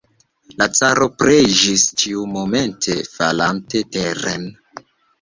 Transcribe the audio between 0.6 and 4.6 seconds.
La caro preĝis, ĉiumomente falante teren.